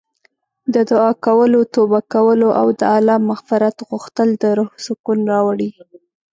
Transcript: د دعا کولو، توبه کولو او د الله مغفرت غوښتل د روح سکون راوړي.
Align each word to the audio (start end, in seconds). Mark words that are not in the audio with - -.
د 0.73 0.75
دعا 0.89 1.11
کولو، 1.25 1.59
توبه 1.73 1.99
کولو 2.13 2.49
او 2.59 2.67
د 2.79 2.81
الله 2.95 3.17
مغفرت 3.29 3.77
غوښتل 3.89 4.29
د 4.41 4.43
روح 4.57 4.71
سکون 4.85 5.19
راوړي. 5.33 5.69